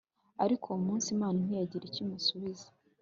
[0.43, 2.67] ariko uwo munsi, imana ntiyagira icyo imusubiza